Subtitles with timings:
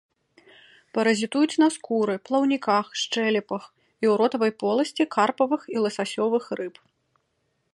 [0.97, 3.63] Паразітуюць на скуры, плаўніках, шчэлепах
[4.01, 6.75] і ў ротавай поласці карпавых і ласасёвых рыб.